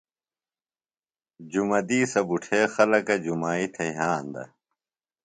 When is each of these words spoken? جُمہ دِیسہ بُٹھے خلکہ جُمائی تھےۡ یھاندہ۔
جُمہ 1.51 1.79
دِیسہ 1.87 2.21
بُٹھے 2.27 2.61
خلکہ 2.73 3.15
جُمائی 3.23 3.67
تھےۡ 3.73 3.93
یھاندہ۔ 3.97 4.43